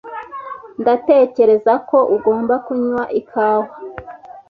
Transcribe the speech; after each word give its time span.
Ndatekereza 0.81 1.73
ko 1.89 1.97
ugomba 2.15 2.53
kunywa 2.65 3.03
ikawa. 3.19 3.67